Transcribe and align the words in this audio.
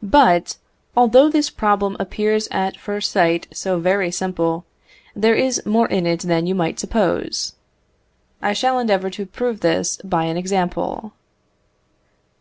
But, 0.00 0.58
although 0.96 1.28
this 1.28 1.50
problem 1.50 1.96
appears 1.98 2.46
at 2.52 2.76
first 2.76 3.10
sight 3.10 3.48
so 3.52 3.80
very 3.80 4.12
simple, 4.12 4.64
there 5.16 5.34
is 5.34 5.60
more 5.66 5.88
in 5.88 6.06
it 6.06 6.20
than 6.20 6.46
you 6.46 6.54
might 6.54 6.78
suppose. 6.78 7.54
I 8.40 8.52
shall 8.52 8.78
endeavour 8.78 9.10
to 9.10 9.26
prove 9.26 9.58
this 9.58 9.96
by 10.04 10.26
an 10.26 10.36
example. 10.36 11.14